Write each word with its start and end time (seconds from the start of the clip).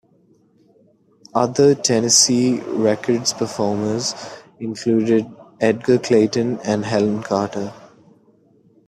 Other 1.35 1.75
Tennessee 1.75 2.59
Records 2.61 3.33
performers 3.33 4.15
included 4.59 5.27
Edgar 5.59 5.99
Clayton 5.99 6.57
and 6.61 6.83
Helen 6.85 7.21
Carter. 7.21 7.71